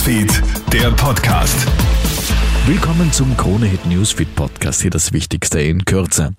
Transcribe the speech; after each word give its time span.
Newsfeed, 0.00 0.42
der 0.72 0.90
Podcast. 0.92 1.66
Willkommen 2.64 3.12
zum 3.12 3.36
Krone 3.36 3.66
Hit 3.66 3.84
Newsfeed 3.84 4.34
Podcast. 4.34 4.80
Hier 4.80 4.90
das 4.90 5.12
Wichtigste 5.12 5.60
in 5.60 5.84
Kürze. 5.84 6.34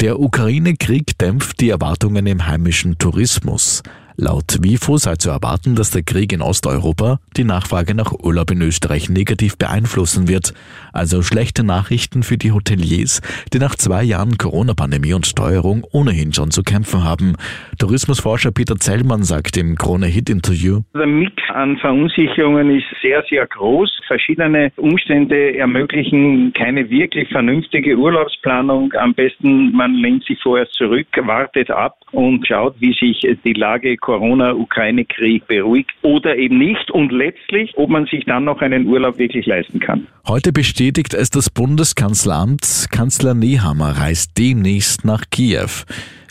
Der 0.00 0.18
Ukraine-Krieg 0.18 1.18
dämpft 1.18 1.60
die 1.60 1.68
Erwartungen 1.68 2.26
im 2.26 2.46
heimischen 2.46 2.96
Tourismus. 2.96 3.82
Laut 4.22 4.58
WIFO 4.60 4.98
sei 4.98 5.14
zu 5.14 5.30
erwarten, 5.30 5.76
dass 5.76 5.92
der 5.92 6.02
Krieg 6.02 6.34
in 6.34 6.42
Osteuropa 6.42 7.20
die 7.38 7.44
Nachfrage 7.44 7.94
nach 7.94 8.12
Urlaub 8.12 8.50
in 8.50 8.60
Österreich 8.60 9.08
negativ 9.08 9.56
beeinflussen 9.56 10.28
wird. 10.28 10.52
Also 10.92 11.22
schlechte 11.22 11.64
Nachrichten 11.64 12.22
für 12.22 12.36
die 12.36 12.52
Hoteliers, 12.52 13.22
die 13.54 13.58
nach 13.58 13.76
zwei 13.76 14.02
Jahren 14.02 14.36
Corona-Pandemie 14.36 15.14
und 15.14 15.24
Steuerung 15.24 15.86
ohnehin 15.90 16.34
schon 16.34 16.50
zu 16.50 16.62
kämpfen 16.62 17.02
haben. 17.02 17.36
Tourismusforscher 17.78 18.50
Peter 18.52 18.76
Zellmann 18.76 19.22
sagt 19.22 19.56
im 19.56 19.76
Krone-Hit-Interview, 19.76 20.80
Der 20.92 21.06
Mix 21.06 21.42
an 21.54 21.78
Verunsicherungen 21.78 22.76
ist 22.76 22.84
sehr, 23.00 23.24
sehr 23.30 23.46
groß. 23.46 24.00
Verschiedene 24.06 24.70
Umstände 24.76 25.56
ermöglichen 25.56 26.52
keine 26.52 26.90
wirklich 26.90 27.30
vernünftige 27.30 27.96
Urlaubsplanung. 27.96 28.92
Am 28.92 29.14
besten, 29.14 29.72
man 29.72 29.94
lehnt 29.94 30.24
sich 30.24 30.38
vorher 30.42 30.68
zurück, 30.68 31.06
wartet 31.22 31.70
ab 31.70 31.96
und 32.12 32.46
schaut, 32.46 32.74
wie 32.80 32.92
sich 32.92 33.26
die 33.44 33.52
Lage 33.52 33.96
Corona-Ukraine-Krieg 34.10 35.46
beruhigt 35.46 35.92
oder 36.02 36.36
eben 36.36 36.58
nicht 36.58 36.90
und 36.90 37.12
letztlich, 37.12 37.72
ob 37.76 37.90
man 37.90 38.06
sich 38.06 38.24
dann 38.24 38.44
noch 38.44 38.60
einen 38.60 38.86
Urlaub 38.86 39.18
wirklich 39.18 39.46
leisten 39.46 39.78
kann. 39.78 40.08
Heute 40.26 40.52
bestätigt 40.52 41.14
es 41.14 41.30
das 41.30 41.48
Bundeskanzleramt. 41.48 42.88
Kanzler 42.90 43.34
Nehammer 43.34 43.90
reist 43.90 44.36
demnächst 44.36 45.04
nach 45.04 45.22
Kiew. 45.30 45.84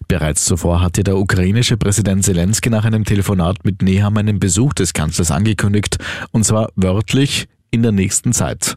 Bereits 0.09 0.43
zuvor 0.43 0.81
hatte 0.81 1.03
der 1.03 1.15
ukrainische 1.17 1.77
Präsident 1.77 2.25
Zelensky 2.25 2.69
nach 2.69 2.83
einem 2.83 3.05
Telefonat 3.05 3.63
mit 3.63 3.81
Nehammer 3.81 4.19
einen 4.19 4.39
Besuch 4.39 4.73
des 4.73 4.93
Kanzlers 4.93 5.31
angekündigt, 5.31 5.97
und 6.31 6.43
zwar 6.43 6.69
wörtlich 6.75 7.47
in 7.71 7.81
der 7.81 7.93
nächsten 7.93 8.33
Zeit. 8.33 8.75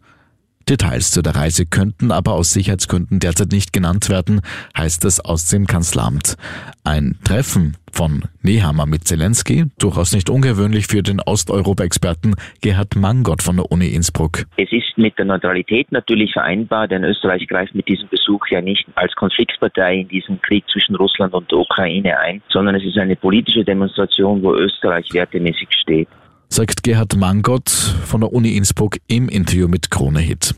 Details 0.73 1.11
zu 1.11 1.21
der 1.21 1.37
Reise 1.37 1.67
könnten 1.67 2.11
aber 2.11 2.33
aus 2.33 2.55
Sicherheitsgründen 2.55 3.21
derzeit 3.21 3.53
nicht 3.53 3.75
genannt 3.75 4.09
werden, 4.09 4.41
heißt 4.75 5.05
es 5.05 5.21
aus 5.21 5.51
dem 5.51 5.67
Kanzleramt. 5.67 6.37
Ein 6.83 7.19
Treffen 7.25 7.77
von 7.93 8.23
Nehammer 8.41 8.87
mit 8.87 9.05
Zelensky, 9.05 9.67
durchaus 9.79 10.15
nicht 10.15 10.31
ungewöhnlich 10.31 10.87
für 10.87 11.03
den 11.03 11.21
Osteuropa-Experten 11.21 12.37
Gerhard 12.63 12.97
Mangott 12.97 13.43
von 13.43 13.57
der 13.57 13.71
Uni 13.71 13.89
Innsbruck. 13.89 14.45
Es 14.57 14.73
ist 14.73 14.97
mit 14.97 15.19
der 15.19 15.27
Neutralität 15.27 15.93
natürlich 15.93 16.33
vereinbar, 16.33 16.89
denn 16.89 17.05
Österreich 17.05 17.47
greift 17.47 17.75
mit 17.75 17.87
diesem 17.87 18.09
Besuch 18.09 18.47
ja 18.49 18.63
nicht 18.63 18.87
als 18.95 19.15
Konfliktpartei 19.15 19.97
in 19.97 20.09
diesen 20.09 20.41
Krieg 20.41 20.65
zwischen 20.73 20.97
Russland 20.97 21.35
und 21.35 21.51
der 21.51 21.59
Ukraine 21.59 22.19
ein, 22.19 22.41
sondern 22.49 22.77
es 22.77 22.85
ist 22.85 22.97
eine 22.97 23.17
politische 23.17 23.63
Demonstration, 23.63 24.43
wo 24.43 24.55
Österreich 24.55 25.13
wertemäßig 25.13 25.69
steht 25.83 26.09
sagt 26.53 26.83
Gerhard 26.83 27.17
Mangott 27.17 27.71
von 27.71 28.21
der 28.21 28.33
Uni 28.33 28.57
Innsbruck 28.57 28.99
im 29.07 29.31
Interview 29.31 29.69
mit 29.69 29.91
Krone 29.91 30.21
Hit. 30.21 30.55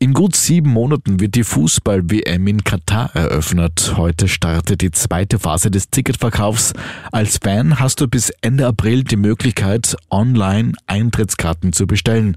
In 0.00 0.12
gut 0.12 0.34
sieben 0.34 0.70
Monaten 0.70 1.20
wird 1.20 1.36
die 1.36 1.44
Fußball-WM 1.44 2.46
in 2.48 2.64
Katar 2.64 3.14
eröffnet. 3.14 3.94
Heute 3.96 4.26
startet 4.26 4.80
die 4.80 4.90
zweite 4.90 5.38
Phase 5.38 5.70
des 5.70 5.90
Ticketverkaufs. 5.90 6.72
Als 7.12 7.38
Fan 7.42 7.78
hast 7.78 8.00
du 8.00 8.08
bis 8.08 8.30
Ende 8.40 8.66
April 8.66 9.04
die 9.04 9.16
Möglichkeit, 9.16 9.96
online 10.10 10.72
Eintrittskarten 10.88 11.72
zu 11.72 11.86
bestellen. 11.86 12.36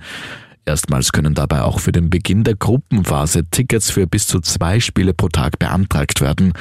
Erstmals 0.70 1.12
können 1.12 1.34
dabei 1.34 1.64
auch 1.64 1.80
für 1.80 1.92
den 1.92 2.12
Beginn 2.12 2.44
der 2.44 2.54
Gruppenphase 2.54 3.44
Tickets 3.50 3.90
für 3.90 4.06
bis 4.06 4.28
zu 4.28 4.40
zwei 4.40 4.80
Spiele 4.80 5.16
pro 5.16 5.28
Tag 5.28 5.58
beantragt 5.58 6.22
werden. 6.22 6.54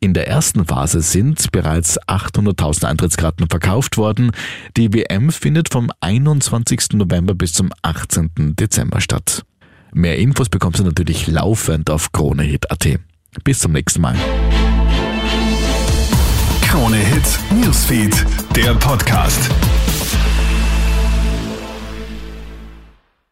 In 0.00 0.12
der 0.12 0.28
ersten 0.28 0.66
Phase 0.66 1.00
sind 1.00 1.50
bereits 1.50 1.98
800.000 2.02 2.84
Eintrittskarten 2.84 3.48
verkauft 3.48 3.96
worden. 3.96 4.32
Die 4.76 4.92
WM 4.92 5.32
findet 5.32 5.70
vom 5.70 5.90
21. 6.00 6.92
November 6.92 7.34
bis 7.34 7.54
zum 7.54 7.70
18. 7.80 8.54
Dezember 8.54 9.00
statt. 9.00 9.46
Mehr 9.94 10.18
Infos 10.18 10.50
bekommst 10.50 10.80
du 10.80 10.84
natürlich 10.84 11.26
laufend 11.26 11.88
auf 11.88 12.12
KroneHit.at. 12.12 12.98
Bis 13.44 13.60
zum 13.60 13.72
nächsten 13.72 14.02
Mal. 14.02 14.14
Krone 16.60 16.98
Hit 16.98 17.38
Newsfeed, 17.62 18.26
der 18.54 18.74
Podcast. 18.74 19.50